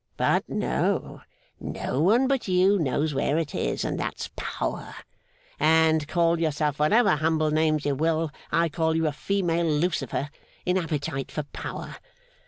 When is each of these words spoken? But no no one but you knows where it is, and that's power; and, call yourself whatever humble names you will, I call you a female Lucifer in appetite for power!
But 0.17 0.49
no 0.49 1.21
no 1.59 2.01
one 2.01 2.27
but 2.27 2.47
you 2.47 2.79
knows 2.79 3.13
where 3.13 3.37
it 3.37 3.53
is, 3.53 3.85
and 3.85 3.99
that's 3.99 4.31
power; 4.35 4.95
and, 5.59 6.07
call 6.07 6.39
yourself 6.39 6.79
whatever 6.79 7.17
humble 7.17 7.51
names 7.51 7.85
you 7.85 7.93
will, 7.93 8.31
I 8.51 8.67
call 8.67 8.95
you 8.95 9.05
a 9.05 9.11
female 9.11 9.67
Lucifer 9.69 10.31
in 10.65 10.75
appetite 10.75 11.29
for 11.31 11.43
power! 11.43 11.97